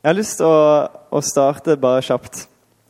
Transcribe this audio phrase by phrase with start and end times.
[0.00, 0.60] Jeg har lyst til å,
[1.12, 2.46] å starte bare kjapt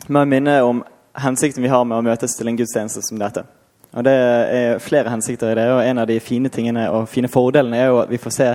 [0.07, 0.85] med å minne om
[1.19, 3.43] hensikten vi har med å møtes til en gudstjeneste som dette.
[3.91, 7.27] Og Det er flere hensikter i det, og en av de fine tingene og fine
[7.27, 8.47] fordelene er jo at vi får se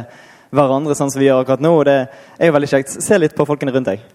[0.55, 1.71] hverandre sånn som vi gjør akkurat nå.
[1.81, 1.97] og Det
[2.39, 2.95] er jo veldig kjekt.
[3.03, 4.05] Se litt på folkene rundt deg.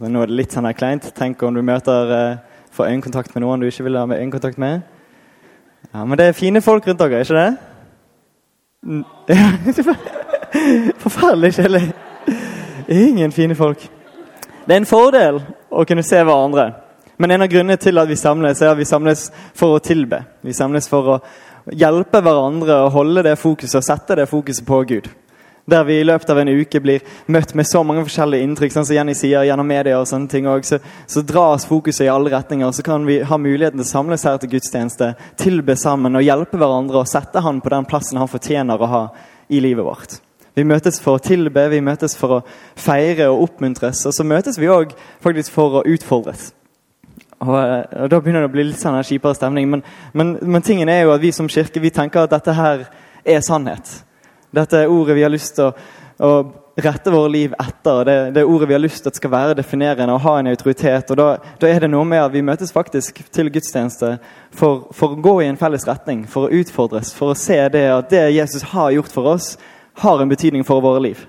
[0.00, 1.10] Men nå er det litt sånn her kleint.
[1.12, 2.40] Tenk om du møter eh,
[2.72, 4.88] får øyekontakt med noen du ikke vil ha med øyekontakt med.
[5.90, 7.52] Ja, Men det er fine folk rundt dere, ikke det?
[8.88, 9.04] Mm,
[11.04, 11.84] Forferdelig kjedelig.
[12.88, 13.90] Ingen fine folk.
[14.64, 16.70] Det er en fordel å kunne se hverandre.
[17.16, 20.24] Men en av grunnene til at vi samles, er at vi samles for å tilbe.
[20.42, 21.18] Vi samles for å
[21.72, 25.06] hjelpe hverandre å holde det fokuset og sette det fokuset på Gud.
[25.64, 28.84] Der vi i løpet av en uke blir møtt med så mange forskjellige inntrykk, sånn
[28.84, 32.34] som Jenny sier, gjennom media og sånne ting også, så, så dras fokuset i alle
[32.34, 32.74] retninger.
[32.74, 36.60] Så kan vi ha muligheten til å samles her til gudstjeneste, tilbe sammen og hjelpe
[36.60, 39.04] hverandre og sette han på den plassen han fortjener å ha
[39.48, 40.20] i livet vårt.
[40.54, 42.42] Vi møtes for å tilbe, vi møtes for å
[42.78, 44.04] feire og oppmuntres.
[44.06, 46.52] Og så møtes vi òg faktisk for å utfordres.
[47.42, 49.68] Og, og, Da begynner det å bli litt sånn kjipere stemning.
[49.70, 52.86] Men, men, men, tingen er jo at vi som kirke vi tenker at dette her
[53.24, 53.98] er sannhet.
[54.54, 55.74] Dette er ordet vi har lyst til å,
[56.22, 56.32] å
[56.74, 58.04] rette våre liv etter.
[58.06, 61.10] Det, det ordet vi har lyst til at skal være definerende og ha en autoritet.
[61.10, 61.28] og da,
[61.60, 64.16] da, er det noe med at vi møtes faktisk til gudstjeneste
[64.54, 67.88] for, for, å gå i en felles retning, for å utfordres, for å se det
[67.90, 69.54] at det Jesus har gjort for oss,
[69.94, 71.26] har en betydning for våre liv.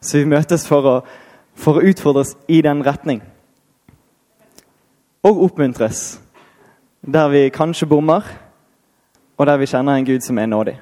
[0.00, 0.96] Så vi møtes for å,
[1.54, 3.22] for å utfordres i den retning.
[5.22, 6.20] Og oppmuntres
[7.02, 8.26] der vi kanskje bommer,
[9.38, 10.76] og der vi kjenner en Gud som er nådig.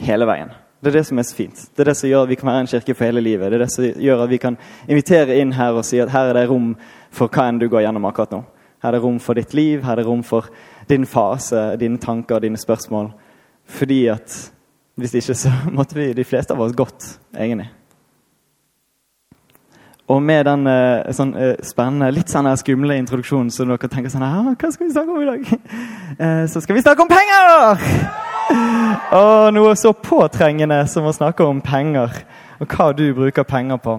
[0.00, 0.52] Hele veien.
[0.80, 1.64] Det er det som er så fint.
[1.74, 3.50] Det er det som gjør at vi kan være en kirke for hele livet.
[3.50, 6.30] Det er det som gjør at vi kan invitere inn her og si at her
[6.30, 6.76] er det rom
[7.10, 8.44] for hva enn du går gjennom akkurat nå.
[8.78, 10.46] Her er det rom for ditt liv, her er det rom for
[10.88, 13.10] din fase, dine tanker, dine spørsmål.
[13.66, 14.36] Fordi at
[14.98, 17.70] hvis ikke så måtte vi, de fleste av oss, gått, egentlig.
[20.08, 24.24] Og med den eh, sånn, eh, spennende, litt sånn skumle introduksjonen, så dere tenker sånn
[24.24, 25.48] Hva skal vi snakke om i dag?
[26.18, 27.82] Eh, så skal vi snakke om penger!
[29.20, 32.10] Og noe så påtrengende som å snakke om penger,
[32.58, 33.98] og hva du bruker penger på.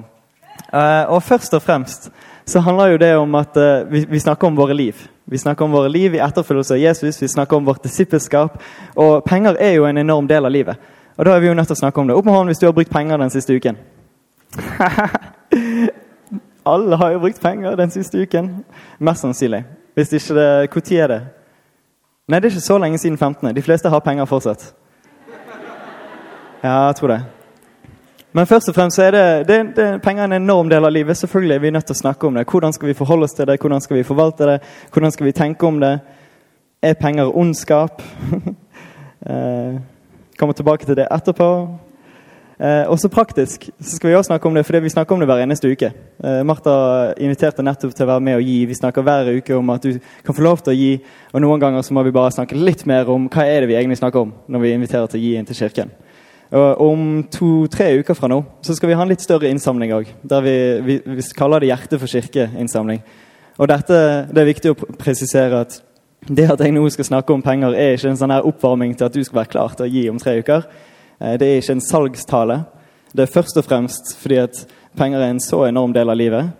[0.73, 2.09] Eh, og først og fremst
[2.49, 5.05] så handler jo det om at eh, vi, vi snakker om våre liv.
[5.29, 8.57] Vi snakker om våre liv i etterfølgelse av Jesus, vi snakker om vårt disippelskap.
[8.95, 10.77] Og penger er jo en enorm del av livet.
[11.17, 12.15] Og da er vi jo nødt til å snakke om det.
[12.17, 13.77] Opp med hånden hvis du har brukt penger den siste uken.
[16.73, 18.63] Alle har jo brukt penger den siste uken.
[18.97, 19.63] Mest sannsynlig.
[19.93, 21.21] Hvis ikke det Når er det?
[22.29, 23.55] Nei, det er ikke så lenge siden 15.
[23.55, 24.73] De fleste har penger fortsatt.
[26.63, 27.21] Ja, jeg tror det.
[28.31, 31.17] Men først og fremst er det, det, det, penger en enorm del av livet.
[31.17, 32.45] Selvfølgelig er vi nødt til å snakke om det.
[32.45, 33.57] Hvordan skal vi forholde oss til det?
[33.61, 34.57] Hvordan skal vi forvalte det?
[34.93, 35.95] Hvordan skal vi tenke om det?
[36.81, 38.03] Er penger ondskap?
[39.29, 39.79] eh,
[40.37, 41.49] kommer tilbake til det etterpå.
[42.59, 45.27] Eh, også praktisk så skal vi også snakke om det, fordi vi snakker om det
[45.31, 45.89] hver eneste uke.
[46.23, 46.75] Eh, Martha
[47.17, 48.59] inviterte nettopp til å være med og gi.
[48.69, 50.91] Vi snakker hver uke om at du kan få lov til å gi.
[51.33, 53.79] Og noen ganger så må vi bare snakke litt mer om hva er det vi
[53.79, 55.95] egentlig snakker om når vi inviterer til å gi inn til kirken.
[56.49, 60.07] Og om to-tre uker fra nå så skal vi ha en litt større innsamling òg.
[60.25, 60.55] Vi,
[60.85, 63.03] vi, vi, kaller det Hjerte for kirke-innsamling.
[63.59, 63.99] Og dette,
[64.33, 65.77] Det er viktig å presisere at
[66.27, 69.07] det at jeg nå skal snakke om penger, er ikke en sånn her oppvarming til
[69.07, 70.65] at du skal være klar til å gi om tre uker.
[71.19, 72.57] Eh, det er ikke en salgstale.
[73.13, 74.65] Det er først og fremst fordi at
[74.97, 76.51] penger er en så enorm del av livet.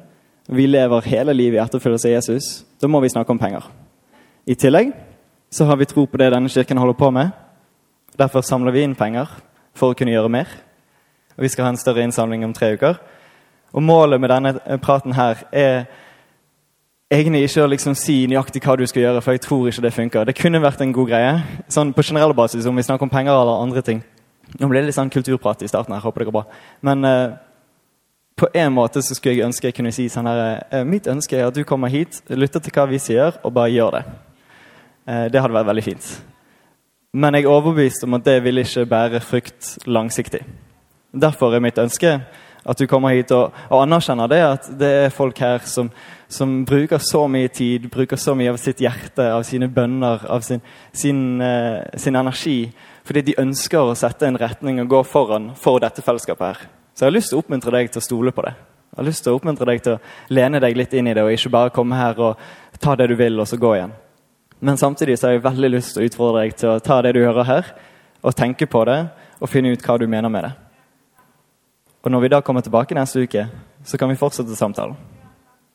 [0.50, 2.64] Vi lever hele livet i etterfølgelse av Jesus.
[2.82, 3.68] Da må vi snakke om penger.
[4.48, 4.94] I tillegg
[5.52, 7.34] så har vi tro på det denne kirken holder på med.
[8.18, 9.28] Derfor samler vi inn penger
[9.80, 10.52] for å kunne gjøre mer.
[11.38, 13.00] Og Vi skal ha en større innsamling om tre uker.
[13.74, 15.86] Og Målet med denne praten her er
[17.10, 19.94] egentlig ikke å liksom si nøyaktig hva du skal gjøre, for jeg tror ikke det
[19.96, 20.26] funker.
[20.30, 21.36] Det kunne vært en god greie,
[21.72, 24.04] sånn på generell basis, om vi snakker om penger eller andre ting.
[24.60, 25.94] Nå ble det litt sånn kulturprat i starten.
[25.94, 26.46] her, håper det går bra.
[26.82, 27.38] Men eh,
[28.40, 31.38] på en måte så skulle jeg ønske jeg kunne si sånn her uh, Mitt ønske
[31.38, 34.04] er at du kommer hit, lytter til hva vi sier, og bare gjør det.
[35.10, 36.12] Uh, det hadde vært veldig fint.
[37.14, 40.44] Men jeg er overbevist om at det vil ikke bære frukt langsiktig.
[41.10, 42.12] Derfor er mitt ønske
[42.70, 45.90] at du kommer hit og, og anerkjenner det at det er folk her som,
[46.30, 50.46] som, bruker så mye tid, bruker så mye av sitt hjerte, av sine bønner, av
[50.46, 50.62] sin,
[50.94, 52.70] sin, uh, sin energi,
[53.08, 56.68] fordi de ønsker å sette en retning og gå foran for dette fellesskapet her.
[56.94, 58.54] Så jeg har lyst til å oppmuntre deg til å stole på det.
[58.92, 61.26] Jeg har lyst til å oppmuntre deg til å lene deg litt inn i det,
[61.26, 63.98] og ikke bare komme her og ta det du vil, og så gå igjen.
[64.60, 67.14] Men samtidig så har jeg veldig lyst til å utfordre deg til å ta det
[67.16, 67.72] du hører her,
[68.22, 69.00] og tenke på det,
[69.40, 70.52] og finne ut hva du mener med det.
[72.04, 73.46] Og når vi da kommer tilbake neste uke,
[73.84, 74.98] så kan vi fortsette samtalen.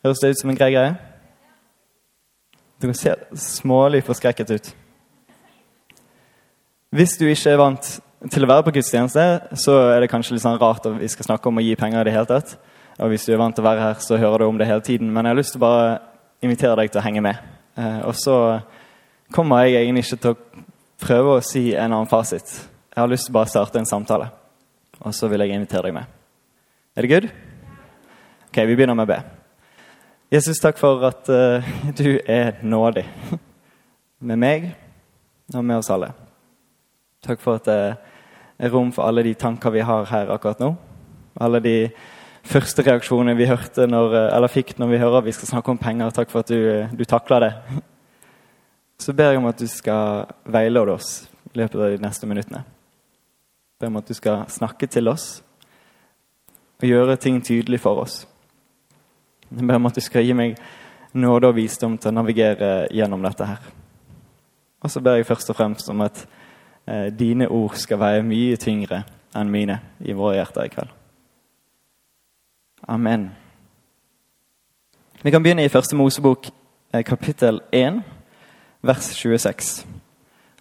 [0.05, 0.95] Høres det ut som en grei greie?
[2.81, 4.75] Du kan se smålig forskrekket ut.
[6.93, 7.89] Hvis du ikke er vant
[8.31, 9.25] til å være på gudstjeneste,
[9.61, 12.05] så er det kanskje litt sånn rart at vi skal snakke om å gi penger
[12.05, 12.57] i det hele tatt.
[13.01, 14.85] Og hvis du er vant til å være her, så hører du om det hele
[14.85, 15.09] tiden.
[15.13, 15.89] Men jeg har lyst til å bare
[16.45, 17.54] invitere deg til å henge med.
[17.75, 18.61] Eh, og så
[19.35, 20.65] kommer jeg egentlig ikke til å
[21.05, 22.53] prøve å si en annen fasit.
[22.95, 24.29] Jeg har lyst til å bare starte en samtale.
[25.03, 26.11] Og så vil jeg invitere deg med.
[26.95, 27.31] Er det good?
[28.49, 29.19] Ok, vi begynner med å be.
[30.35, 31.67] Jesus, takk for at uh,
[31.99, 33.05] du er nådig
[34.31, 34.69] med meg
[35.53, 36.13] og med oss alle.
[37.25, 37.79] Takk for at det
[38.59, 40.71] er rom for alle de tanker vi har her akkurat nå.
[41.43, 41.77] Alle de
[42.45, 46.13] første reaksjonene vi hørte når, eller fikk når vi hører vi skal snakke om penger.
[46.15, 47.53] Takk for at du, du takla det.
[49.01, 52.63] Så ber jeg om at du skal veilede oss i løpet av de neste minuttene.
[53.81, 55.43] Ber om at du skal snakke til oss
[56.81, 58.23] og gjøre ting tydelig for oss.
[59.51, 60.57] Jeg ber om at du skal gi meg
[61.15, 63.71] nåde og visdom til å navigere gjennom dette her.
[64.85, 66.25] Og så ber jeg først og fremst om at
[66.87, 69.05] eh, dine ord skal veie mye tyngre
[69.35, 70.93] enn mine i våre hjerter i kveld.
[72.89, 73.31] Amen.
[75.23, 76.47] Vi kan begynne i Første Mosebok,
[76.95, 78.03] eh, kapittel 1,
[78.83, 79.87] vers 26.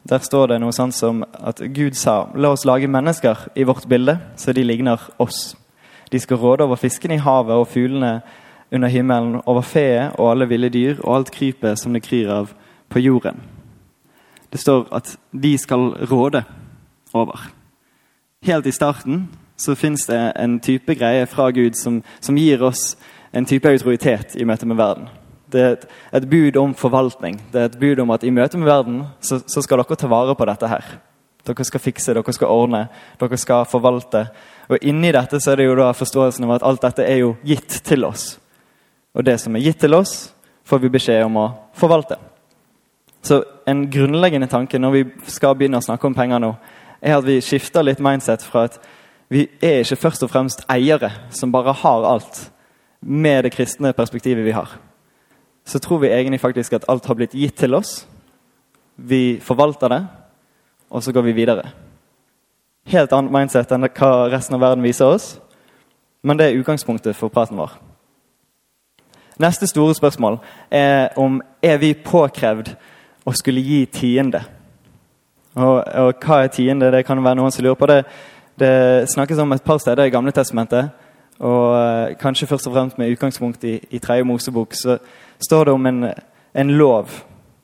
[0.09, 3.89] Der står det noe sånt som at Gud sa, la oss lage mennesker i vårt
[3.89, 5.55] bilde, så de ligner oss.
[6.11, 8.21] De skal råde over fiskene i havet og fuglene
[8.71, 12.53] under himmelen, over feet og alle ville dyr og alt krypet som det kryr av
[12.89, 13.41] på jorden.
[14.51, 16.43] Det står at de skal råde
[17.13, 17.51] over.
[18.43, 22.95] Helt i starten så fins det en type greie fra Gud som, som, gir oss
[23.31, 25.09] en type autoritet i møte med verden.
[25.53, 27.37] Det er et, et, bud om forvaltning.
[27.53, 30.09] Det er et bud om at i møte med verden så, så skal dere ta
[30.09, 30.95] vare på dette her.
[31.45, 32.87] Dere skal fikse, dere skal ordne,
[33.21, 34.25] dere skal forvalte.
[34.71, 37.35] Og inni dette så er det jo da forståelsen av at alt dette er jo
[37.45, 38.37] gitt til oss.
[39.13, 40.31] Og det som er gitt til oss,
[40.65, 42.17] får vi beskjed om å forvalte.
[43.23, 46.53] Så en grunnleggende tanke når vi skal begynne å snakke om penger nå,
[47.03, 48.79] er at vi skifter litt mindset fra at
[49.29, 52.49] vi er ikke først og fremst eiere som bare har alt,
[53.01, 54.77] med det kristne perspektivet vi har.
[55.65, 58.07] Så tror vi egentlig faktisk at alt har blitt gitt til oss.
[58.95, 60.05] Vi forvalter det,
[60.89, 61.71] og så går vi videre.
[62.85, 65.33] Helt annet mindset enn hva resten av verden viser oss.
[66.23, 67.75] Men det er utgangspunktet for praten vår.
[69.39, 70.37] Neste store spørsmål
[70.71, 72.75] er om er vi påkrevd
[73.25, 74.43] å skulle gi tiende.
[75.55, 76.91] Og, og hva er tiende?
[76.91, 78.03] Det kan være noen som lurer på det.
[78.59, 80.89] Det snakkes om et par steder i Gamle testamentet,
[81.39, 84.97] og eh, kanskje først og fremst med utgangspunkt i, i Tredje Mosebok, så
[85.41, 86.03] står det om en,
[86.55, 87.09] en lov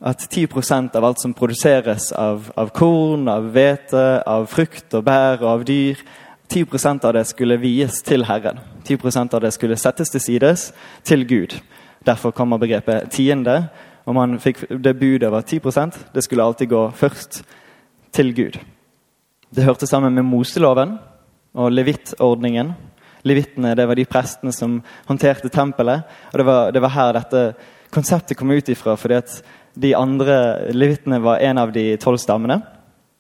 [0.02, 5.44] at 10% av alt som produseres av, av korn, av hvete, av frukt og bær
[5.44, 6.02] og av dyr
[6.50, 8.58] 10% av det skulle vies til Herren.
[8.88, 10.72] 10% av det skulle settes til sides
[11.06, 11.60] til Gud.
[12.06, 13.68] Derfor kommer begrepet tiende.
[14.06, 17.44] Og man fikk det budet var 10% Det skulle alltid gå først
[18.12, 18.58] til Gud.
[19.50, 20.92] Det hørte sammen med Moseloven
[21.58, 22.68] og levittordningen.
[23.26, 24.76] Levittene det var de prestene som
[25.08, 26.04] håndterte tempelet.
[26.30, 27.42] og Det var, det var her dette
[27.90, 28.96] konseptet kom ut ifra.
[28.96, 29.42] fordi at
[29.74, 32.62] de andre levittene var en av de tolv stammene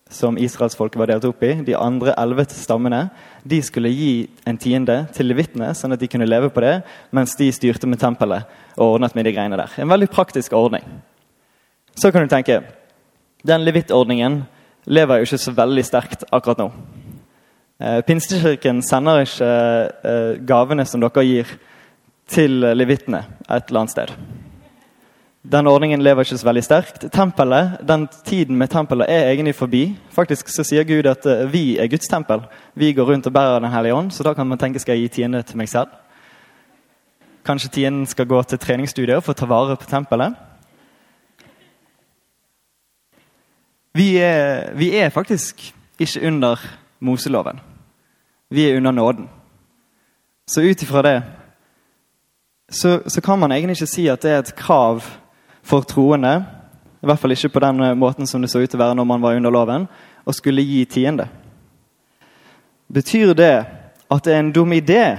[0.09, 1.63] som israelsfolket var delt opp i.
[1.65, 3.09] De andre elleve stammene
[3.43, 7.35] de skulle gi en tiende til levittene, sånn at de kunne leve på det, mens
[7.35, 8.45] de styrte med tempelet
[8.77, 9.73] og ordnet med de greiene der.
[9.81, 10.85] En veldig praktisk ordning.
[11.95, 12.61] Så kan du tenke
[13.41, 14.43] den levittordningen
[14.85, 16.69] lever jo ikke så veldig sterkt akkurat nå.
[17.79, 19.49] Eh, Pinstekirken sender ikke
[20.03, 21.57] eh, gavene som dere gir,
[22.29, 24.11] til levitene et eller annet sted.
[25.41, 27.05] Den ordningen lever ikke så veldig sterkt.
[27.11, 29.95] Tempelet, Den tiden med tempelet er egentlig forbi.
[30.11, 32.43] Faktisk så sier Gud at eh, vi er Guds tempel.
[32.75, 35.01] Vi går rundt og bærer Den hellige ånd, så da kan man tenke skal jeg
[35.01, 35.87] gi tiende til meg selv.
[37.45, 40.35] Kanskje tienden skal gå til treningsstudier for å ta vare på tempelet.
[43.99, 45.65] Vi er, vi er faktisk
[45.99, 46.61] ikke under
[47.03, 47.59] Moseloven.
[48.49, 49.29] Vi er under nåden.
[50.47, 51.17] Så ut ifra det
[52.69, 55.01] så, så, kan man egentlig ikke si at det er et krav
[55.63, 56.45] for troende,
[57.01, 59.07] i hvert fall ikke på den måten som det så ut til å være når
[59.09, 59.87] man var under loven,
[60.25, 61.25] å skulle gi tiende.
[62.93, 63.55] Betyr det
[64.09, 65.17] at det er en dum idé,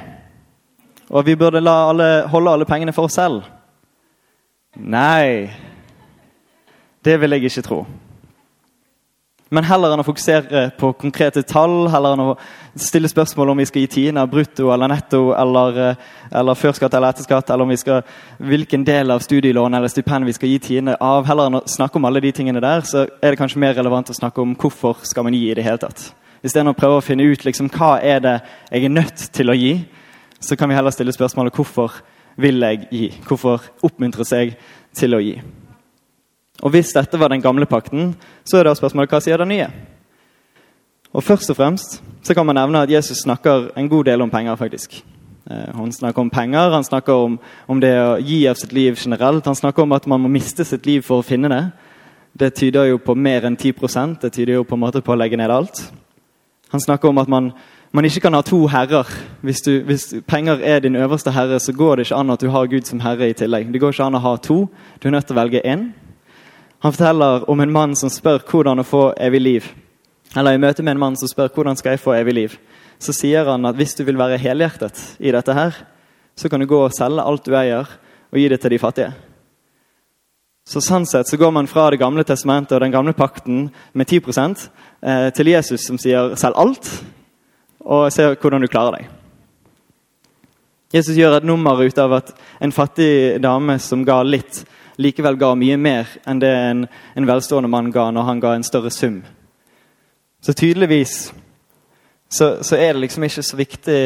[1.10, 3.42] og vi burde alle, holde alle pengene for oss selv?
[4.78, 5.50] Nei,
[7.04, 7.80] det vil jeg ikke tro.
[9.50, 12.34] Men heller enn å fokusere på konkrete tall, heller enn å
[12.78, 15.96] stille spørsmål om vi skal gi tiende brutto eller netto, eller, eh,
[16.38, 18.04] eller førskatt eller etterskatt, eller skal,
[18.38, 21.96] hvilken del av studielån eller stipend vi skal gi tiende av, heller enn å snakke
[21.96, 25.02] om alle de tingene der, så er det kanskje mer relevant å snakke om hvorfor
[25.02, 26.12] skal man gi i det hele tatt.
[26.44, 28.40] Istedenfor å prøve å finne ut liksom, hva er det
[28.70, 29.84] jeg er nødt til å gi,
[30.38, 31.90] så kan vi heller stille spørsmålet hvorfor
[32.36, 33.10] vil jeg gi?
[33.26, 34.54] Hvorfor oppmuntres jeg
[34.94, 35.40] til å gi?
[36.62, 38.14] Og Hvis dette var den gamle pakten,
[38.44, 39.70] så er det spørsmålet hva sier den nye?
[41.12, 44.30] Og Først og fremst så kan man nevne at Jesus snakker en god del om
[44.30, 44.56] penger.
[44.56, 45.04] faktisk.
[45.50, 48.98] Eh, han snakker om penger, han snakker om, om, det å gi av sitt liv
[48.98, 49.44] generelt.
[49.44, 51.64] Han snakker om at man må miste sitt liv for å finne det.
[52.32, 55.16] Det tyder jo på mer enn 10 Det tyder jo på en måte på å
[55.16, 55.92] legge ned alt.
[56.70, 57.52] Han snakker om at man,
[57.92, 59.06] man ikke kan ha to herrer.
[59.42, 62.50] Hvis, du, hvis, penger er din øverste herre, så går det ikke an at du
[62.50, 63.72] har Gud som herre i tillegg.
[63.72, 64.68] Det går ikke an å ha to.
[65.02, 65.90] Du er nødt til å velge én.
[66.80, 69.70] Han forteller om en mann som spør hvordan å få evig liv.
[70.36, 72.58] Eller i møte med en mann som spør hvordan skal jeg få evig liv.
[73.00, 75.76] Så sier han at hvis du vil være helhjertet i dette her,
[76.36, 77.88] så kan du gå og selge alt du eier,
[78.30, 79.12] og gi det til de fattige.
[80.70, 84.06] Så sånn sett så går man fra Det gamle testamentet og den gamle pakten med
[84.06, 84.20] 10
[85.02, 87.04] eh, til Jesus som sier 'selg alt',
[87.80, 89.08] og se hvordan du klarer deg.
[90.92, 94.64] Jesus gjør et nummer ut av at en fattig dame som ga litt,
[95.00, 98.66] likevel ga mye mer enn det en, en velstående mann ga når han ga en
[98.66, 99.22] større sum.
[100.40, 101.32] Så tydeligvis
[102.30, 104.00] så, så, er det liksom ikke så viktig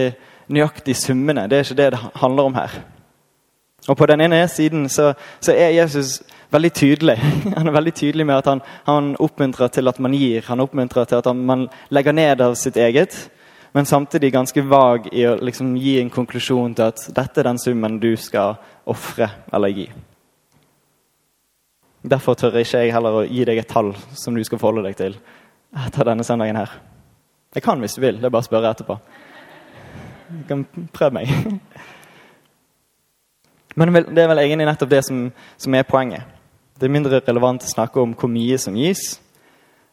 [0.48, 1.46] nøyaktig summene.
[1.48, 2.78] Det er ikke det det handler om her.
[3.88, 7.16] Og På den ene siden så, så er Jesus veldig tydelig.
[7.58, 10.44] Han er veldig tydelig med at han, han oppmuntrer til at man gir.
[10.46, 13.30] Han oppmuntrer til at man legger ned av sitt eget.
[13.74, 17.58] Men samtidig ganske vag i å liksom gi en konklusjon til at dette er den
[17.58, 18.54] summen du skal
[18.86, 19.88] ofre eller gi.
[22.10, 24.98] Derfor tør ikke jeg heller å gi deg et tall som du skal forholde deg
[24.98, 25.14] til
[25.86, 26.74] etter denne søndagen her.
[27.54, 28.18] Jeg kan hvis du vil.
[28.20, 28.98] Det er bare å spørre etterpå.
[30.28, 31.32] Du kan prøve meg.
[33.78, 35.24] Men det er vel egentlig nettopp det som,
[35.56, 36.28] som, er poenget.
[36.78, 39.20] Det er mindre relevant å snakke om hvor mye som gis,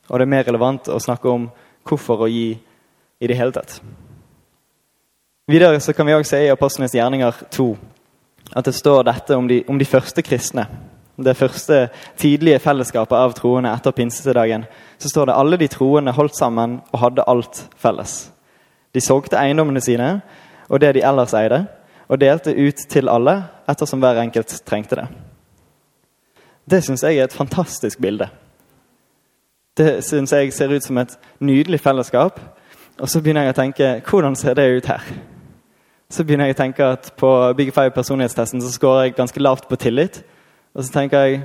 [0.09, 1.47] og det er mer relevant å snakke om
[1.87, 2.59] hvorfor å gi
[3.21, 3.79] i det hele tatt.
[5.49, 7.67] Videre så kan vi også se i Apostlenes gjerninger 2
[8.51, 10.65] at det står dette om de, om de første kristne
[11.17, 14.63] det første tidlige fellesskapet av troende etter pinsedagen,
[14.97, 18.31] så står det alle de troende holdt sammen og hadde alt felles.
[18.93, 20.21] De solgte eiendommene sine
[20.71, 21.65] og det de ellers eide,
[22.07, 23.37] og delte ut til alle
[23.69, 25.07] ettersom hver enkelt trengte det.
[26.71, 28.27] Det syns jeg er et fantastisk bilde.
[29.77, 32.39] Det syns jeg ser ut som et nydelig fellesskap.
[32.99, 35.05] Og så begynner jeg å tenke hvordan ser det ut her?
[36.11, 39.69] Så begynner jeg å tenke at På Big Five personlighetstesten så scorer jeg ganske lavt
[39.69, 40.23] på tillit.
[40.75, 41.41] Og så tenker jeg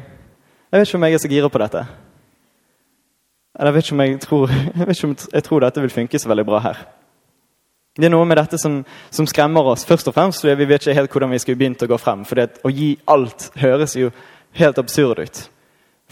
[0.73, 1.87] Jeg vet ikke om jeg er så gira på dette.
[3.57, 5.91] Eller jeg vet ikke om jeg tror, jeg vet ikke om jeg tror dette vil
[5.91, 6.81] funke så veldig bra her.
[7.97, 9.87] Det er noe med dette som, som skremmer oss.
[9.89, 12.25] Først og fremst fordi vi vet ikke helt hvordan vi skulle begynt å gå frem.
[12.29, 14.11] fordi Å gi alt høres jo
[14.59, 15.41] helt absurd ut.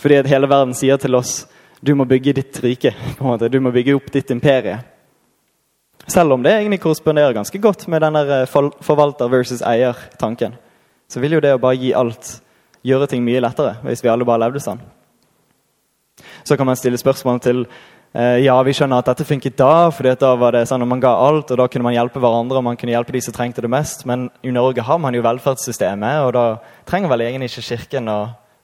[0.01, 1.45] Fordi at hele verden sier til oss
[1.85, 2.95] du må bygge ditt rike.
[3.19, 3.51] på en måte.
[3.53, 4.79] Du må bygge opp ditt imperie.
[6.07, 8.47] Selv om det egentlig korresponderer ganske godt med den eh,
[8.85, 10.57] forvalter versus eier-tanken.
[11.09, 12.39] Så vil jo det å bare gi alt
[12.85, 14.83] gjøre ting mye lettere hvis vi alle bare levde sånn.
[16.45, 17.65] Så kan man stille spørsmål til
[18.13, 21.03] eh, ja, vi skjønner at dette funket da, fordi da var det sånn at man
[21.03, 23.65] ga alt, og da kunne man hjelpe hverandre og man kunne hjelpe de som trengte
[23.65, 24.05] det mest.
[24.09, 26.45] Men i Norge har man jo velferdssystemet, og da
[26.89, 28.19] trenger vel egentlig ikke Kirken å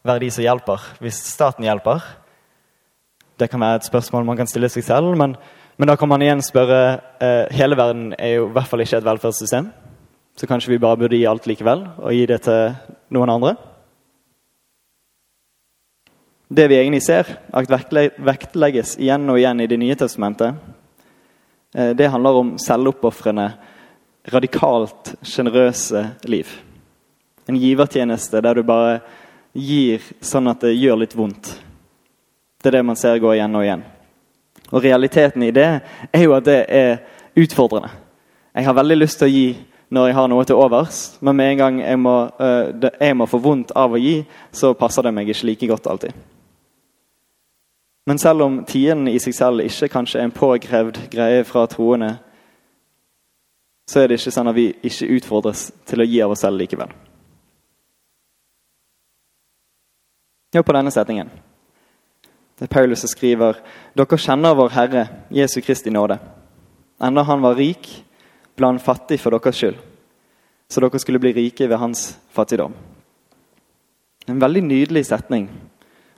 [0.07, 2.05] være de som hjelper, hvis staten hjelper.
[3.41, 5.35] Det kan være et spørsmål man kan stille seg selv, men,
[5.81, 9.00] men da kan man igjen spørre eh, Hele verden er jo i hvert fall ikke
[9.00, 9.73] et velferdssystem,
[10.37, 12.77] så kanskje vi bare burde gi alt likevel, og gi det til
[13.17, 13.57] noen andre
[16.52, 17.71] det vi egentlig ser, at
[18.19, 20.54] vektlegges igjen og igjen i Det nye testamentet,
[21.75, 23.52] eh, det handler om selvoppofrende,
[24.25, 26.49] radikalt sjenerøse liv.
[27.47, 29.00] En givertjeneste der du bare
[29.54, 31.52] gir sånn at det gjør litt vondt.
[32.62, 33.85] Det er det man ser gå igjen og igjen.
[34.73, 35.69] Og realiteten i det
[36.11, 36.99] er jo at det er
[37.38, 37.92] utfordrende.
[38.54, 39.47] Jeg har veldig lyst til å gi
[39.90, 43.30] når jeg har noe til overs, men med en gang jeg må, øh, jeg må
[43.30, 46.12] få vondt av å gi, så passer det meg ikke like godt alltid.
[48.07, 52.14] Men selv om tiden i seg selv ikke kanskje er en påkrevd greie fra troende,
[53.90, 56.61] så er det ikke sånn at vi ikke utfordres til å gi av oss selv
[56.62, 56.92] likevel.
[60.54, 61.30] Hør på denne setningen.
[62.59, 63.61] Det er Paulus som skriver
[63.97, 66.19] Dere kjenner vår Herre, Jesu Kristi nåde.
[67.00, 67.87] Enda han var rik,
[68.57, 69.78] ble han fattig for deres skyld,
[70.69, 72.75] så dere skulle bli rike ved hans fattigdom.
[74.28, 75.49] En veldig nydelig setning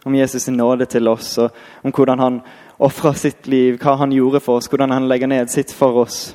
[0.05, 1.51] om Jesus' nåde til oss, og
[1.83, 2.41] om hvordan han
[2.83, 6.33] ofra sitt liv, hva han gjorde for oss, hvordan han legger ned sitt for oss.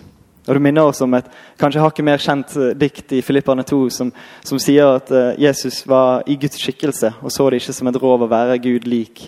[0.47, 1.27] Og Det minner oss om et
[1.59, 4.13] kanskje hakket mer kjent eh, dikt i Filippane 2 som,
[4.47, 7.99] som, sier at uh, Jesus var i Guds skikkelse og så det ikke som et
[7.99, 9.25] rov å være Gud lik.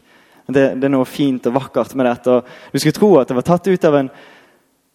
[0.47, 2.31] Det, det, er noe fint og vakkert med dette.
[2.39, 4.09] og Du skulle tro at det var tatt ut av en,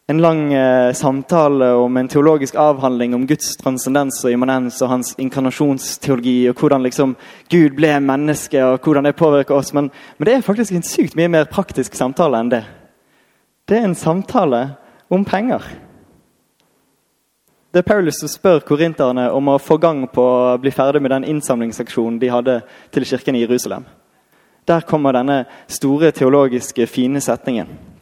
[0.06, 5.14] en lang uh, samtale om en teologisk avhandling om Guds transcendens og immanens og hans
[5.18, 7.14] inkarnasjonsteologi og hvordan liksom
[7.52, 9.72] Gud ble menneske og hvordan det påvirker oss.
[9.72, 12.62] Men, men det er faktisk en sykt mye mer praktisk samtale enn det.
[13.64, 14.60] Det er en samtale
[15.08, 15.64] om penger.
[17.72, 21.10] Det er Paulus som spør korinterne om å få gang på å bli ferdig med
[21.16, 22.60] den innsamlingsaksjonen de hadde
[22.92, 23.88] til kirken i Jerusalem.
[24.68, 27.93] Der kommer denne store teologiske, fine setningen.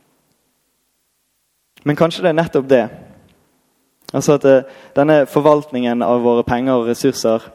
[1.84, 2.82] Men kanskje det er nettopp det.
[4.12, 4.64] Altså at eh,
[4.96, 7.48] denne forvaltningen av våre penger og ressurser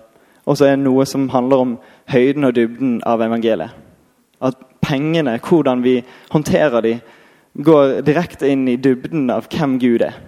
[0.48, 1.76] også er noe som handler om
[2.12, 3.76] høyden og dybden av evangeliet.
[4.42, 6.00] At pengene, hvordan vi
[6.32, 7.00] håndterer dem,
[7.58, 10.20] går direkte inn i dybden av hvem Gud er.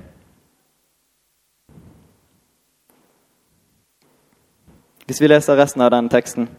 [5.10, 6.50] Hvis vi leser resten av den teksten,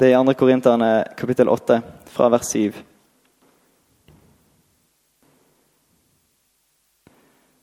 [0.00, 0.34] det er i 2.
[0.36, 1.80] Korinterne kapittel 8,
[2.12, 2.95] fra vers 7.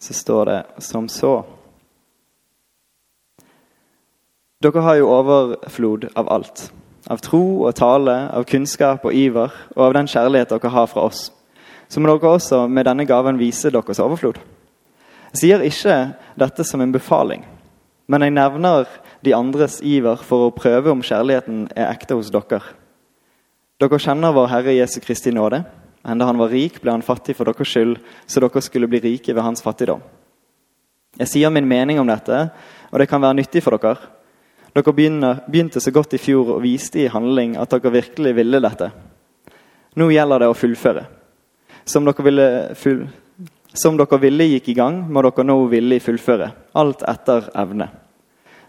[0.04, 1.46] Så står det som så.
[4.64, 6.66] Dere har jo overflod av alt.
[7.08, 11.06] Av tro og tale, av kunnskap og iver, og av den kjærlighet dere har fra
[11.08, 11.30] oss.
[11.88, 14.42] Så må dere også med denne gaven vise deres overflod.
[15.32, 15.96] Jeg sier ikke
[16.40, 17.46] dette som en befaling,
[18.12, 18.90] men jeg nevner
[19.24, 22.60] de andres iver for å prøve om kjærligheten er ekte hos dere.
[23.80, 25.64] Dere kjenner vår Herre Jesu Kristi nåde.
[26.04, 27.96] Enda han var rik, ble han fattig for deres skyld,
[28.28, 30.02] så dere skulle bli rike ved hans fattigdom.
[31.20, 32.48] Jeg sier min mening om dette,
[32.92, 34.10] og det kan være nyttig for dere.
[34.74, 38.90] Dere begynte så godt i fjor og viste i handling at dere virkelig ville dette.
[39.96, 41.04] Nå gjelder det å fullføre.
[41.86, 42.48] Som dere ville,
[42.80, 43.06] full...
[43.74, 46.50] Som dere ville gikk i gang, må dere nå villig fullføre.
[46.78, 47.88] Alt etter evne.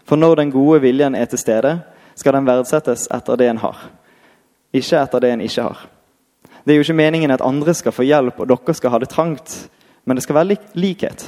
[0.05, 1.79] For når den gode viljen er til stede,
[2.15, 3.79] skal den verdsettes etter det en har,
[4.75, 5.81] ikke etter det en ikke har.
[6.65, 9.11] Det er jo ikke meningen at andre skal få hjelp og dere skal ha det
[9.13, 9.67] trangt,
[10.05, 11.27] men det skal være likhet.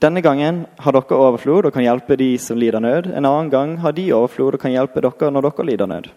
[0.00, 3.10] Denne gangen har dere overflod og kan hjelpe de som lider nød.
[3.12, 6.08] En annen gang har de overflod og kan hjelpe dere når dere lider nød.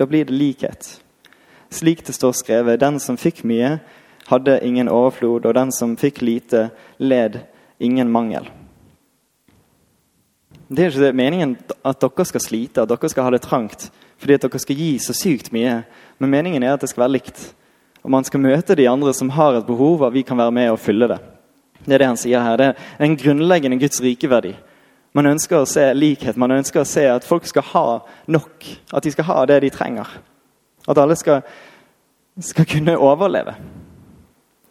[0.00, 0.88] Da blir det likhet.
[1.70, 3.76] Slik det står skrevet, den som fikk mye,
[4.26, 7.42] hadde ingen overflod, og den som fikk lite, led
[7.78, 8.48] ingen mangel.
[10.68, 13.90] Det er ikke meningen at dere skal slite, at dere skal ha det trangt
[14.24, 15.82] fordi at dere skal gi så sykt mye.
[16.18, 17.54] Men meningen er at det skal være likt.
[18.04, 20.70] Og man skal møte de andre som har et behov, og vi kan være med
[20.70, 21.18] og fylle det.
[21.84, 22.56] Det er det han sier her.
[22.60, 24.54] Det er en grunnleggende Guds rikeverdi.
[25.14, 26.36] Man ønsker å se likhet.
[26.40, 27.86] Man ønsker å se at folk skal ha
[28.26, 28.66] nok.
[28.92, 30.08] At de skal ha det de trenger.
[30.88, 31.44] At alle skal,
[32.40, 33.54] skal kunne overleve.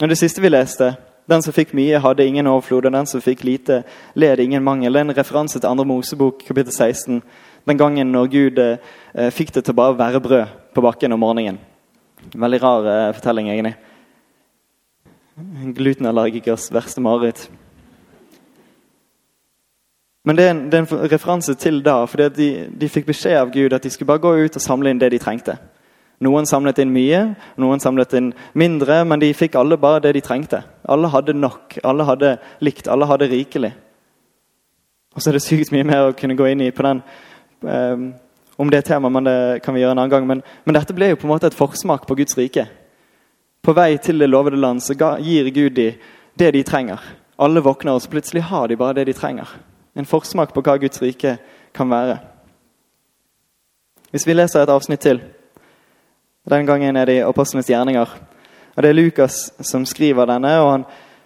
[0.01, 0.95] Og Det siste vi leste,
[1.29, 3.83] den som fikk mye, hadde ingen overflod, og den som fikk lite,
[4.19, 4.93] led ingen mangel.
[4.93, 7.21] Det er en referanse til andre Mosebok, kapittel 16.
[7.67, 11.21] Den gangen når Gud eh, fikk det til bare å være brød på bakken om
[11.23, 11.59] morgenen.
[12.35, 13.75] Veldig rar eh, fortelling, egentlig.
[15.77, 17.45] Glutenallergikers verste mareritt.
[20.23, 22.49] Men det er, en, det er, en, referanse til da, fordi de,
[22.79, 25.11] de fikk beskjed av Gud at de skulle bare gå ut og samle inn det
[25.11, 25.57] de trengte.
[26.23, 27.23] Noen samlet inn mye,
[27.59, 30.61] noen samlet inn mindre, men de fikk alle bare det de trengte.
[30.87, 33.73] Alle hadde nok, alle hadde likt, alle hadde rikelig.
[35.13, 37.03] Og så er det sykt mye mer å kunne gå inn i på den
[38.55, 40.27] om det temaet, men det kan vi gjøre en annen gang.
[40.27, 42.67] Men, men, dette ble jo på en måte et forsmak på Guds rike.
[43.63, 45.99] På vei til det lovede land så gir Gud dem
[46.35, 46.99] det de trenger.
[47.39, 49.49] Alle våkner, og så plutselig har de bare det de trenger.
[49.95, 51.37] En forsmak på hva Guds rike
[51.73, 52.17] kan være.
[54.11, 55.21] Hvis vi leser et avsnitt til
[56.49, 58.09] den gangen er det i Apostlenes gjerninger.
[58.75, 60.59] Og Det er Lukas som skriver denne.
[60.59, 60.85] og han,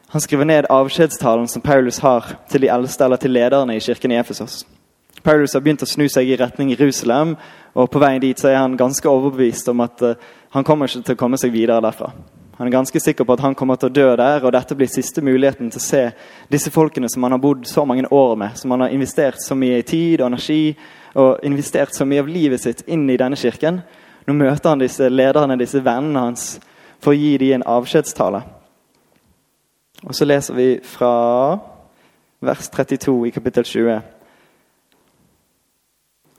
[0.10, 4.12] han skriver ned avskjedstalen som Paulus har til de eldste eller til lederne i kirken
[4.12, 4.66] i Efesos.
[5.28, 7.34] Paulus har begynt å snu seg i retning Jerusalem,
[7.76, 10.14] og på veien dit så er han ganske overbevist om at uh,
[10.56, 12.14] han kommer ikke til å komme seg videre derfra.
[12.56, 14.88] Han er ganske sikker på at han kommer til å dø der, og dette blir
[14.88, 16.06] siste muligheten til å se
[16.48, 19.60] disse folkene som han har bodd så mange år med, som han har investert så
[19.60, 20.62] mye i tid og energi
[21.20, 23.84] og investert så mye av livet sitt inn i denne kirken.
[24.24, 26.54] Nå møter han disse lederne, disse vennene hans,
[27.04, 28.46] for å gi dem en avskjedstale.
[30.08, 31.16] Og så leser vi fra
[32.40, 34.06] vers 32 i kapittel 20.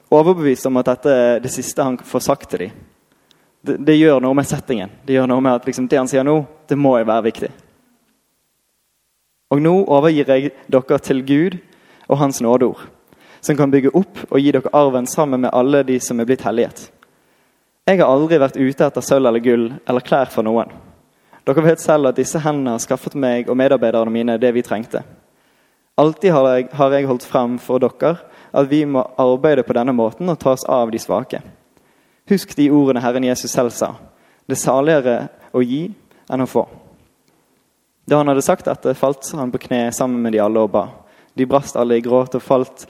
[0.08, 2.76] Overbevist om at dette er det siste han får sagt til dem.
[3.60, 4.92] Det, det gjør noe med settingen.
[5.04, 7.50] Det gjør noe med at liksom, det han sier nå, det må jo være viktig.
[9.52, 11.58] Og nå overgir jeg dere til Gud
[12.08, 12.84] og Hans nådeord,
[13.40, 16.44] som kan bygge opp og gi dere arven sammen med alle de som er blitt
[16.44, 16.88] helliget.
[17.88, 20.72] Jeg har aldri vært ute etter sølv eller gull eller klær for noen.
[21.48, 25.00] Dere vet selv at disse hendene har skaffet meg og medarbeiderne mine det vi trengte.
[25.98, 28.16] Alltid har har jeg holdt frem for dere
[28.52, 31.40] at vi må arbeide på denne måten og ta oss av de svake.
[32.28, 33.94] Husk de ordene Herren Jesus selv sa.
[34.46, 35.16] Det er saligere
[35.52, 35.88] å gi
[36.28, 36.66] enn å få.
[38.08, 40.86] Da han hadde sagt dette, falt han på kne sammen med de alle og ba.
[41.36, 42.86] De brast alle i gråt og falt,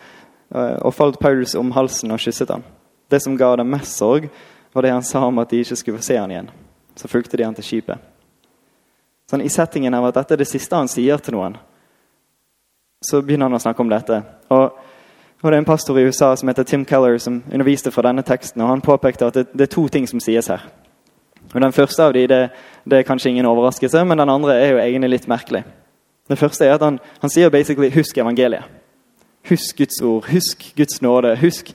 [0.55, 2.63] eh, og falt Paulus om halsen og kysset han.
[3.11, 4.29] Det som ga dem mest sorg,
[4.73, 6.51] var det han sa om at de ikke skulle få se han igjen.
[6.95, 7.99] Så fulgte de han til skipet.
[9.31, 11.59] Sånn, I settingen av at dette er det siste han sier til noen,
[13.01, 14.21] så begynner han å snakke om dette.
[14.51, 14.79] Og,
[15.39, 18.25] og Det er en pastor i USA som heter Tim Keller, som underviste fra denne
[18.27, 18.63] teksten.
[18.63, 20.67] og Han påpekte at det, det er to ting som sies her.
[21.55, 22.41] Og Den første av de, det,
[22.85, 25.63] det, er kanskje ingen overraskelse, men den andre er jo egentlig litt merkelig.
[26.29, 28.69] Det første er at han, han sier basically 'husk evangeliet'.
[29.49, 31.37] Husk Guds ord, husk Guds nåde.
[31.37, 31.73] Husk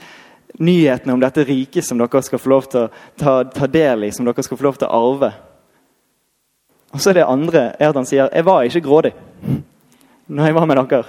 [0.60, 4.12] nyhetene om dette riket som dere skal få lov til å ta, ta del i,
[4.12, 5.32] som dere skal få lov til å arve.
[6.94, 9.33] Og så er det andre er at han sier 'jeg var ikke grådig'
[10.28, 11.04] når jeg var med dere.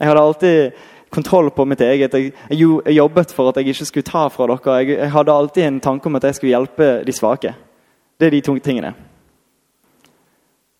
[0.00, 0.72] Jeg hadde alltid
[1.14, 2.14] kontroll på mitt eget.
[2.14, 4.76] Jeg, jeg jobbet for at jeg ikke skulle ta fra dere.
[4.80, 7.54] Jeg, jeg, hadde alltid en tanke om at jeg skulle hjelpe de svake.
[8.20, 8.94] Det er de to tingene.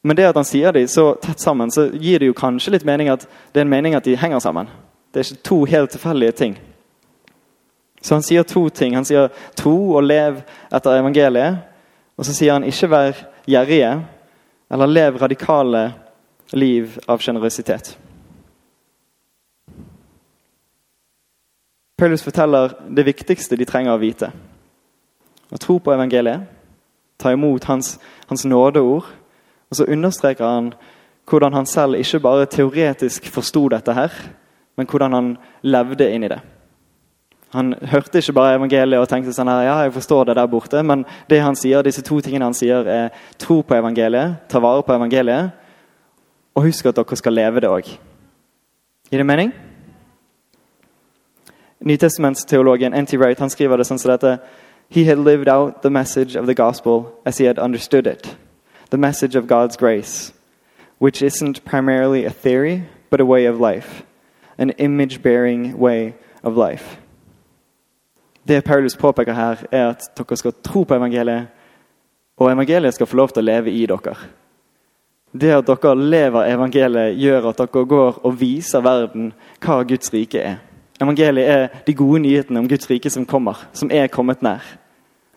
[0.04, 2.84] Men det at han sier de så tett sammen, så gir det jo kanskje litt
[2.84, 4.68] mening at det er en mening at de henger sammen.
[5.12, 6.56] Det er ikke to helt tilfeldige ting.
[8.04, 8.98] Så han sier to ting.
[8.98, 10.42] Han sier tro og lev
[10.74, 11.62] etter evangeliet.
[12.18, 13.94] Og så sier han ikke vær gjerrige,
[14.70, 15.86] eller lev radikale
[16.52, 17.94] liv av sjenerøsitet.
[21.98, 24.32] Paulus forteller det viktigste de trenger å vite.
[25.54, 26.48] Å tro på evangeliet,
[27.18, 27.94] ta imot hans,
[28.28, 29.06] hans nådeord.
[29.70, 30.72] Og så understreker han
[31.30, 34.12] hvordan han selv ikke bare teoretisk forsto dette, her,
[34.76, 35.30] men hvordan han
[35.62, 36.40] levde inn i det.
[37.54, 40.82] Han hørte ikke bare evangeliet og tenkte sånn her, ja, jeg forstår det der borte,
[40.82, 44.82] men det han sier, disse to tingene han sier, er tro på evangeliet, ta vare
[44.82, 45.54] på evangeliet,
[46.54, 47.88] og husk at dere skal leve det òg.
[49.10, 49.52] Gir det mening?
[51.80, 53.18] Nytestamentsteologen N.T.
[53.18, 54.38] Wright han skriver det sånn som dette.
[54.88, 58.36] He had lived out the message of the gospel as he had understood it.
[58.90, 60.32] The message of God's grace,
[60.98, 64.04] which isn't primarily a theory, but a way of life.
[64.58, 66.98] An image-bearing way of life.
[68.48, 71.46] Det Paulus påpeker her, er at dere skal tro på evangeliet,
[72.36, 74.16] og evangeliet skal få lov til å leve i dere.
[75.34, 79.32] Det at dere lever evangeliet, gjør at dere går og viser verden
[79.64, 80.60] hva Guds rike er.
[81.02, 84.62] Evangeliet er de gode nyhetene om Guds rike som kommer, som er kommet nær.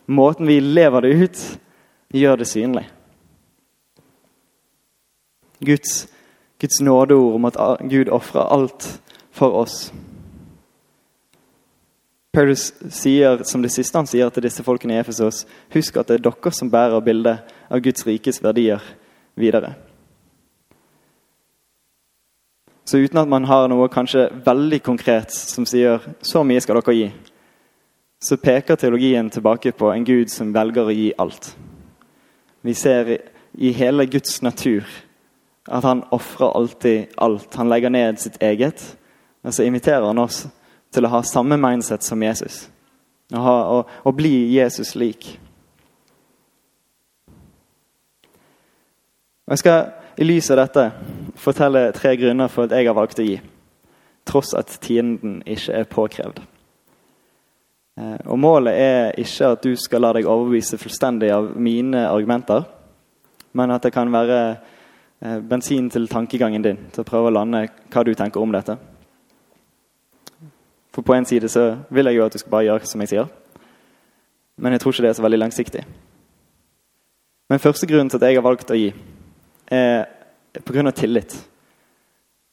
[0.08, 1.42] Måten vi lever det ut,
[2.14, 2.86] gjør det synlig.
[5.66, 6.06] Guds,
[6.62, 7.58] Guds nådeord om at
[7.90, 9.02] Gud ofrer alt
[9.34, 9.90] for oss.
[12.38, 15.42] Paulus sier som det siste han sier til disse folkene i Efesos,
[15.74, 18.84] husk at det er dere som bærer bildet av Guds rikes verdier
[19.34, 19.74] videre.
[22.88, 26.94] Så uten at man har noe kanskje veldig konkret som sier så mye skal dere
[26.96, 27.08] gi,
[28.24, 31.50] så peker teologien tilbake på en Gud som velger å gi alt.
[32.64, 33.12] Vi ser
[33.60, 34.88] i hele Guds natur
[35.68, 37.60] at han ofrer alltid alt.
[37.60, 38.80] Han legger ned sitt eget,
[39.44, 40.46] og så inviterer han oss
[40.96, 42.70] til å ha samme mindset som Jesus.
[43.36, 45.34] Å, ha, å, å bli Jesus lik.
[49.44, 50.84] Og Jeg skal i lys av dette
[51.38, 53.38] fortelle tre grunner for at jeg har valgt å gi.
[54.28, 56.42] Tross at tienden ikke er påkrevd.
[57.98, 62.66] Eh, og Målet er ikke at du skal la deg overbevise fullstendig av mine argumenter,
[63.58, 67.68] men at det kan være eh, bensin til tankegangen din til å prøve å lande
[67.94, 68.78] hva du tenker om dette.
[70.94, 73.14] For på en side så vil jeg jo at du skal bare gjøre som jeg
[73.14, 73.30] sier.
[74.58, 75.84] Men jeg tror ikke det er så veldig langsiktig.
[77.48, 78.90] Men første grunnen til at jeg har valgt å gi,
[79.68, 80.06] er
[80.66, 80.92] pga.
[80.92, 81.48] tillit.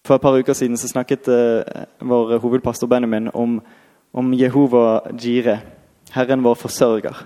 [0.04, 3.60] For et par uker siden så snakket eh, vår hovedpastor Benjamin om,
[4.12, 5.60] om Jehova Jire,
[6.12, 7.24] Herren vår forsørger.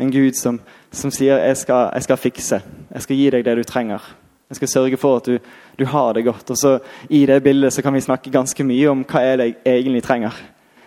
[0.00, 2.62] En Gud som, som sier jeg skal, 'jeg skal fikse',
[2.92, 4.16] 'jeg skal gi deg det du trenger'.
[4.50, 5.38] Jeg skal sørge for at du,
[5.78, 6.50] du, har det godt.
[6.50, 9.44] Og så I det bildet så kan vi snakke ganske mye om hva er det
[9.64, 10.34] jeg egentlig trenger.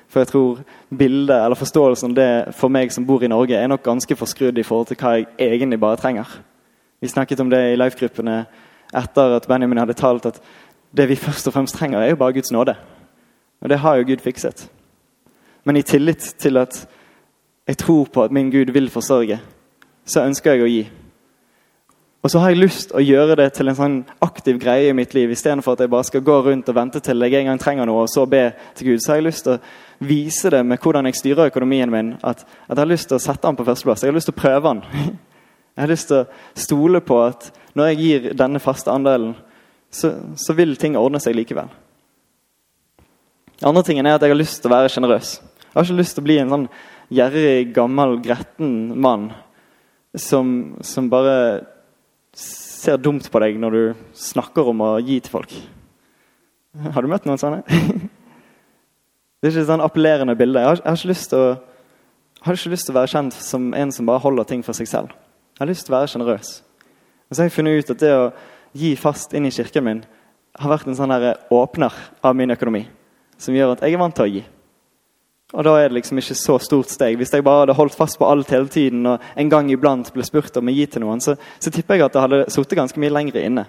[0.10, 0.60] For jeg tror
[0.97, 4.58] bildet, eller forståelsen av det for meg som bor i Norge, er nok ganske forskrudd
[4.58, 6.27] i forhold til hva jeg egentlig bare trenger.
[7.04, 8.46] Vi snakket om det i life-gruppene
[8.96, 10.38] etter at Benjamin hadde talt at
[10.96, 12.78] det vi først og fremst trenger, er jo bare Guds nåde.
[13.60, 14.70] Og det har jo Gud fikset.
[15.68, 16.78] Men i tillit til at
[17.68, 19.42] jeg tror på at min Gud vil forsørge,
[20.06, 20.86] så ønsker jeg å gi.
[22.24, 24.96] Og så har jeg lyst til å gjøre det til en sånn aktiv greie i
[24.96, 25.36] mitt liv.
[25.36, 28.06] Istedenfor at jeg bare skal gå rundt og vente til jeg en gang trenger noe,
[28.06, 28.46] og så be
[28.80, 29.04] til Gud.
[29.04, 32.16] Så har jeg lyst til å vise det med hvordan jeg styrer økonomien min.
[32.24, 34.08] At, at jeg har lyst til å sette den på førsteplass.
[34.08, 35.20] Jeg har lyst til å prøve den.
[35.74, 39.34] Jeg har lyst til å stole på at når jeg gir denne faste andelen,
[39.94, 41.70] så, så vil ting ordne seg likevel.
[43.64, 45.36] Andre tingen er at jeg har lyst til å være sjenerøs.
[45.40, 46.68] Jeg har ikke lyst til å bli en sånn
[47.14, 49.30] gjerrig, gammel, gretten mann
[50.14, 51.66] som, som bare
[52.38, 53.84] ser dumt på deg når du
[54.18, 55.54] snakker om å gi til folk.
[56.94, 57.64] Har du møtt noen sånne?
[59.44, 60.62] Det er ikke et sånn appellerende bilde.
[60.62, 61.48] Jeg har, jeg har, ikke lyst til å,
[62.46, 64.88] har ikke lyst til å være kjent som en som bare holder ting for seg
[64.88, 65.12] selv.
[65.54, 66.52] Jeg har lyst til å være sjenerøs.
[67.30, 68.26] Og så har jeg funnet ut at det å
[68.74, 70.02] gi fast inn i kirken min
[70.58, 71.13] har vært en sånn
[71.54, 71.94] åpner
[72.26, 72.88] av min økonomi.
[73.38, 74.44] Som gjør at jeg er vant til å gi.
[75.54, 77.20] Og da er det liksom ikke så stort steg.
[77.20, 80.26] Hvis jeg bare hadde holdt fast på alt hele tiden og en gang iblant ble
[80.26, 83.02] spurt om å gi til noen, så, så tipper jeg at det hadde sittet ganske
[83.02, 83.68] mye lenger inne.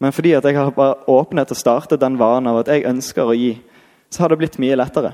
[0.00, 3.28] Men fordi at jeg har bare åpnet og startet den vanen av at jeg ønsker
[3.28, 3.58] å gi,
[4.08, 5.12] så har det blitt mye lettere.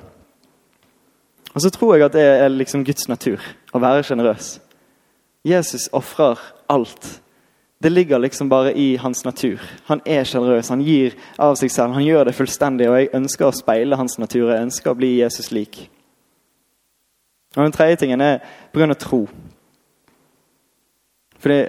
[1.57, 3.42] Og så tror jeg at det er liksom Guds natur
[3.75, 4.57] å være sjenerøs.
[5.46, 7.22] Jesus ofrer alt.
[7.78, 9.61] Det ligger liksom bare i hans natur.
[9.85, 11.94] Han er sjenerøs, han gir av seg selv.
[11.94, 14.48] Han gjør det fullstendig, og jeg ønsker å speile hans natur.
[14.50, 15.85] Jeg ønsker å bli Jesus lik.
[17.56, 18.40] Og Den tredje tingen er
[18.72, 18.94] pga.
[18.94, 19.28] tro.
[21.38, 21.68] Fordi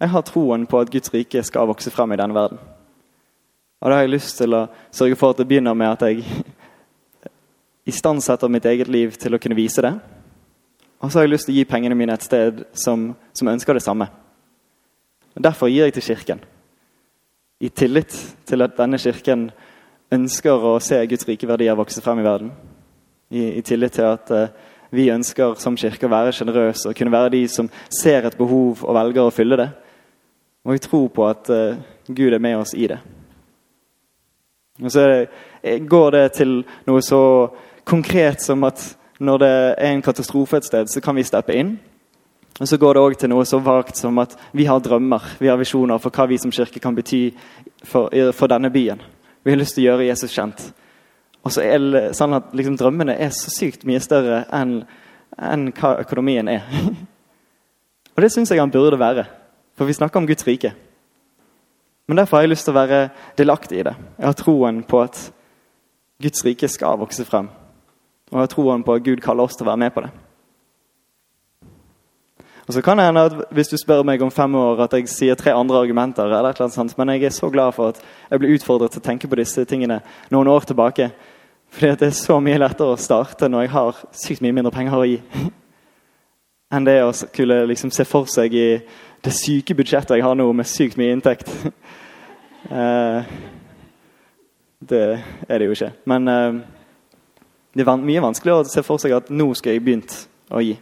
[0.00, 2.58] jeg har troen på at Guds rike skal vokse frem i denne verden.
[3.80, 6.24] Og da har jeg lyst til å sørge for at det begynner med at jeg
[7.94, 9.94] istandsetter mitt eget liv til å kunne vise det.
[11.06, 13.78] Og så har jeg lyst til å gi pengene mine et sted som, som ønsker
[13.78, 14.08] det samme.
[15.36, 16.40] Og Derfor gir jeg til Kirken.
[17.62, 19.46] I tillit til at denne kirken
[20.12, 22.50] ønsker å se Guds rike verdier vokse frem i verden.
[23.30, 24.50] I, i tillit til at uh,
[24.90, 28.82] vi ønsker som kirke å være sjenerøse og kunne være de som ser et behov
[28.82, 29.70] og velger å fylle det.
[30.66, 31.78] Og vi tror på at uh,
[32.10, 32.98] Gud er med oss i det.
[34.82, 36.58] Og så det, går det til
[36.90, 37.22] noe så
[37.88, 38.84] konkret som at
[39.18, 41.76] når det er en katastrofe et sted, så kan vi steppe inn.
[42.60, 45.48] Og så går det òg til noe så vagt som at vi har drømmer, vi
[45.50, 47.28] har visjoner for hva vi som kirke kan bety
[47.84, 49.02] for, for denne byen.
[49.44, 50.62] Vi har lyst til å gjøre Jesus kjent.
[51.44, 54.80] Og så er det sånn at liksom, drømmene er så sykt mye større enn,
[55.36, 56.64] enn hva økonomien er.
[58.14, 59.28] og det syns jeg han burde være,
[59.76, 60.72] for vi snakker om Guds rike.
[62.08, 63.00] Men derfor har jeg lyst til å være
[63.38, 63.94] delaktig i det.
[64.16, 65.20] Jeg har troen på at
[66.22, 67.50] Guds rike skal vokse frem.
[68.32, 70.10] Og jeg har troen på at Gud kaller oss til å være med på det.
[72.66, 75.08] Og så kan det hende at Hvis du spør meg om fem år at jeg
[75.08, 78.42] sier tre andre argumenter, eller annet sånt, men jeg er så glad for at jeg
[78.42, 81.10] ble utfordret til å tenke på disse tingene noen år tilbake.
[81.70, 84.98] Fordi det er så mye lettere å starte når jeg har sykt mye mindre penger
[84.98, 85.20] å gi.
[86.74, 88.68] Enn det å skulle liksom se for seg i
[89.22, 91.52] det syke budsjettet jeg har nå, med sykt mye inntekt.
[92.66, 93.26] Eh,
[94.82, 95.02] det
[95.46, 95.92] er det jo ikke.
[96.10, 96.56] Men eh,
[97.76, 100.14] det er mye vanskeligere å se for seg at nå skal jeg begynt
[100.48, 100.76] å gi.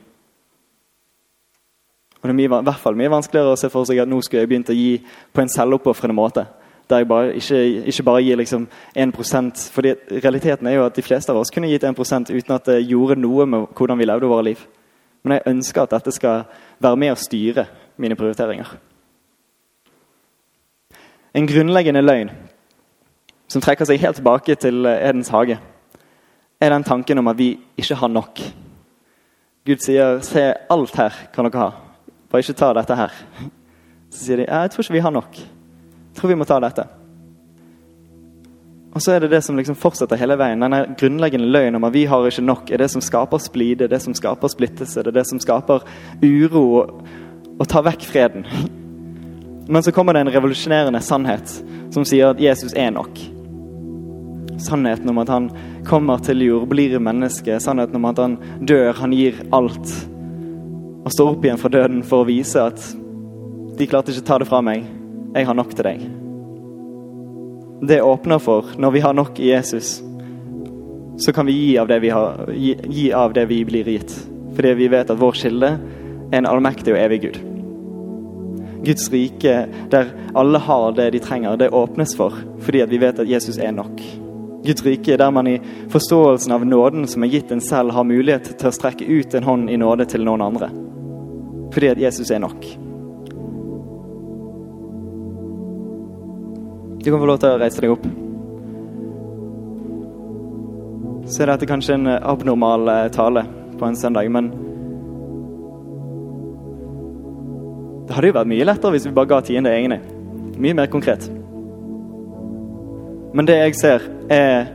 [2.21, 4.21] Og det er mye, i hvert fall mye vanskeligere å se for seg at nå
[4.23, 5.01] skal jeg begynt å gi
[5.35, 6.47] på en selvoppofrende måte.
[6.89, 7.59] Der jeg bare, ikke,
[7.91, 11.71] ikke, bare gir liksom 1% fordi Realiteten er jo at de fleste av oss kunne
[11.73, 11.97] gitt 1
[12.31, 14.65] uten at det gjorde noe med hvordan vi levde våre liv.
[15.25, 16.45] Men jeg ønsker at dette skal
[16.79, 18.77] være med å styre mine prioriteringer.
[21.35, 22.31] En grunnleggende løgn
[23.49, 25.59] som trekker seg helt tilbake til Edens hage,
[26.61, 28.41] er den tanken om at vi ikke har nok.
[29.67, 31.71] Gud sier 'se, alt her kan dere ha,
[32.31, 33.25] bare ikke ta dette her'.
[34.11, 35.37] Så sier de 'jeg tror ikke vi har nok'
[36.15, 36.85] Jeg tror vi må ta dette.
[38.95, 40.61] Og så er det det som liksom fortsetter hele veien.
[40.63, 44.03] Denne grunnleggende løgnen om at vi har ikke nok, er det som skaper splide, det
[44.03, 45.83] som skaper splittelse, det det som skaper
[46.23, 47.03] uro og,
[47.59, 48.47] og tar vekk freden.
[49.67, 51.51] Men så kommer det en revolusjonerende sannhet
[51.91, 53.19] som sier at Jesus er nok.
[54.63, 55.51] Sannheten om at han
[55.87, 57.61] kommer til jord, blir menneske.
[57.61, 59.95] Sannheten om at han dør, han gir alt.
[61.05, 62.81] Og står opp igjen fra døden for å vise at
[63.79, 64.85] de klarte ikke å ta det fra meg.
[65.35, 66.05] 'Jeg har nok til deg'.
[67.89, 70.03] Det åpner for, når vi har nok i Jesus,
[71.19, 74.15] så kan vi gi av det vi, har, gi, gi av det vi blir gitt.
[74.55, 75.71] Fordi vi vet at vår kilde
[76.31, 77.39] er en allmektig og evig Gud.
[78.85, 82.33] Guds rike, der alle har det de trenger, det åpnes for
[82.65, 84.24] fordi at vi vet at Jesus er nok.
[84.65, 85.59] Guds rike, der man i
[85.93, 89.45] forståelsen av nåden som er gitt en selv, har mulighet til å strekke ut en
[89.45, 90.71] hånd i nåde til noen andre.
[91.75, 92.65] Fordi at Jesus er nok.
[97.05, 98.07] Du kan få lov til å reise deg opp.
[101.29, 103.45] Så er dette kanskje en abnormal eh, tale
[103.77, 104.53] på en søndag, men
[108.05, 109.97] Det hadde jo vært mye lettere hvis vi bare ga tiende egne.
[110.61, 111.25] Mye mer konkret.
[113.35, 114.69] Men det jeg ser, er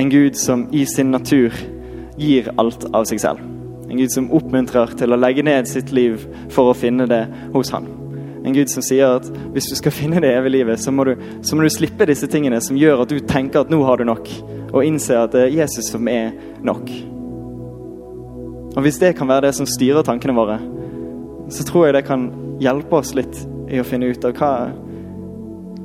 [0.00, 1.52] en Gud som i sin natur
[2.18, 3.42] gir alt av seg selv.
[3.88, 7.22] En Gud som oppmuntrer til å legge ned sitt liv for å finne det
[7.54, 7.88] hos Han.
[8.44, 11.14] En Gud som sier at hvis du skal finne det evige livet, så må, du,
[11.42, 14.08] så må du slippe disse tingene som gjør at du tenker at nå har du
[14.08, 14.30] nok,
[14.72, 16.32] og innse at det er Jesus som er
[16.64, 16.88] nok.
[18.76, 20.60] Og Hvis det kan være det som styrer tankene våre,
[21.50, 22.28] så tror jeg det kan
[22.62, 23.36] hjelpe oss litt
[23.72, 24.52] i å finne ut av hva,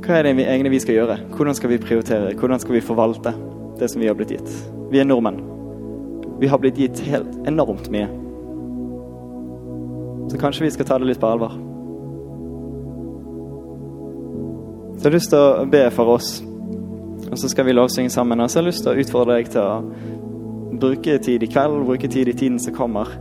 [0.03, 1.17] hva er det egentlig vi skal gjøre.
[1.31, 2.33] Hvordan skal vi prioritere?
[2.35, 3.31] Hvordan skal vi forvalte
[3.79, 4.49] det som vi har blitt gitt?
[4.91, 5.39] Vi er nordmenn.
[6.41, 8.09] Vi har blitt gitt helt enormt mye.
[10.31, 11.55] Så kanskje vi skal ta det litt på alvor.
[14.97, 16.35] Så jeg har lyst til å be for oss,
[17.29, 18.43] og så skal vi lovsynge sammen.
[18.43, 21.83] Og så har jeg lyst til å utfordre deg til å bruke tid i kveld,
[21.87, 23.11] bruke tid i tiden som kommer,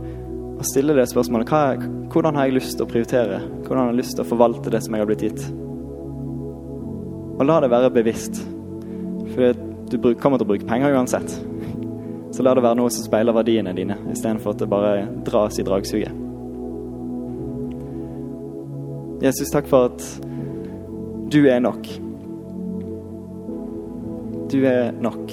[0.53, 1.65] og stille det spørsmålet hva,
[2.11, 3.43] hvordan har jeg lyst til å prioritere?
[3.63, 5.62] Hvordan har jeg lyst til å forvalte det som jeg har blitt gitt?
[7.33, 8.41] Og la det være bevisst.
[9.33, 9.55] For
[9.89, 11.37] du kommer til å bruke penger uansett.
[12.33, 15.65] Så la det være noe som speiler verdiene dine, istedenfor at det bare dras i
[15.65, 16.21] dragsuget.
[19.23, 20.07] Jesus, takk for at
[21.31, 21.85] du er nok.
[24.51, 25.31] Du er nok.